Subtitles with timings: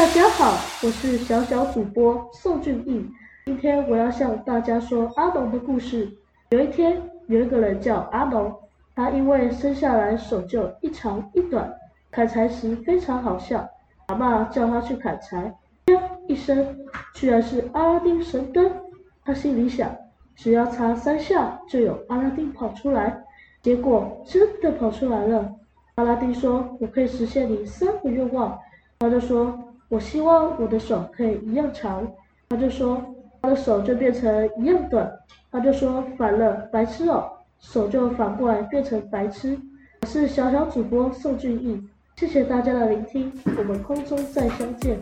[0.00, 0.52] 大家好
[0.82, 3.06] 我是小小主播宋俊义。
[3.44, 6.10] 今天我要向大家说阿龙的故事。
[6.52, 8.50] 有一天，有一个人叫阿龙，
[8.96, 11.70] 他因为生下来手就一长一短，
[12.10, 13.68] 砍柴时非常好笑。
[14.06, 15.54] 阿妈叫他去砍柴，
[15.92, 16.74] 呀一声，
[17.12, 18.72] 居然是阿拉丁神灯。
[19.22, 19.94] 他心里想，
[20.34, 23.22] 只要擦三下，就有阿拉丁跑出来。
[23.62, 25.52] 结果真的跑出来了。
[25.96, 28.58] 阿拉丁说：“我可以实现你三个愿望。”
[28.98, 29.54] 他就说。
[29.90, 32.06] 我希望我的手可以一样长，
[32.48, 33.04] 他就说
[33.42, 35.12] 他的手就变成一样短，
[35.50, 39.58] 他就说反了，白痴哦，手就反过来变成白痴。
[40.02, 41.82] 我是小小主播宋俊义，
[42.16, 44.96] 谢谢大家的聆听，我们空中再相见。